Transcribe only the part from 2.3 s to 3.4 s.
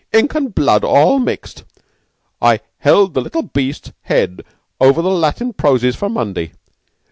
I held the